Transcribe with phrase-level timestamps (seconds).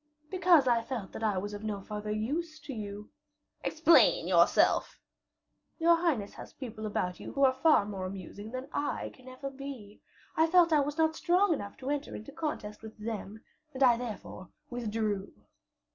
[0.31, 3.11] "Because I felt that I was of no further use to you."
[3.63, 4.97] "Explain yourself."
[5.77, 9.51] "Your highness has people about you who are far more amusing that I can ever
[9.51, 10.01] be.
[10.35, 13.43] I felt I was not strong enough to enter into contest with them,
[13.75, 15.31] and I therefore withdrew."